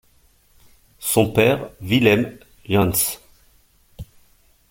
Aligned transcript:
Son 0.97 1.29
père 1.31 1.69
Willem 1.79 2.35
Jansz. 2.67 3.21